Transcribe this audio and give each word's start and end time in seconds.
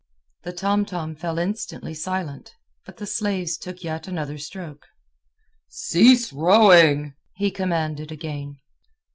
The 0.41 0.51
tomtom 0.51 1.13
fell 1.15 1.37
instantly 1.37 1.93
silent, 1.93 2.55
but 2.87 2.97
the 2.97 3.05
slaves 3.05 3.55
took 3.55 3.83
yet 3.83 4.07
another 4.07 4.39
stroke. 4.39 4.87
"Cease 5.67 6.33
rowing!" 6.33 7.13
he 7.35 7.51
commanded 7.51 8.11
again. 8.11 8.57